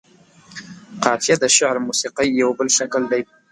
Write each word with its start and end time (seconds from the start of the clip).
قافيه 1.03 1.35
د 1.43 1.45
شعر 1.57 1.75
موسيقۍ 1.87 2.29
يو 2.41 2.49
بل 2.57 2.67
شکل 2.77 3.03
دى. 3.11 3.21